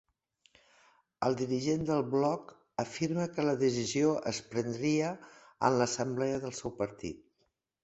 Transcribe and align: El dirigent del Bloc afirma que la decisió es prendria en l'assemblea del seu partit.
El 1.27 1.35
dirigent 1.41 1.83
del 1.89 2.01
Bloc 2.13 2.55
afirma 2.85 3.27
que 3.37 3.45
la 3.49 3.55
decisió 3.61 4.15
es 4.33 4.41
prendria 4.55 5.13
en 5.71 5.81
l'assemblea 5.85 6.43
del 6.49 6.59
seu 6.65 6.77
partit. 6.85 7.25